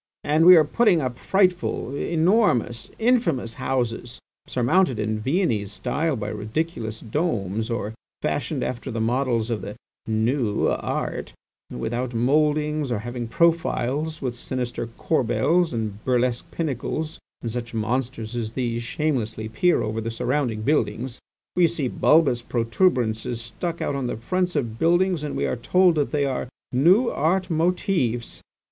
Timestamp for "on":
23.83-24.07